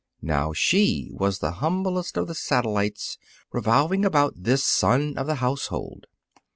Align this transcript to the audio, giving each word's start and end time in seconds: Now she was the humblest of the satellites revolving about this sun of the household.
Now 0.23 0.51
she 0.51 1.09
was 1.13 1.37
the 1.37 1.51
humblest 1.61 2.17
of 2.17 2.25
the 2.25 2.33
satellites 2.33 3.19
revolving 3.51 4.03
about 4.03 4.33
this 4.35 4.63
sun 4.63 5.15
of 5.15 5.27
the 5.27 5.35
household. 5.35 6.07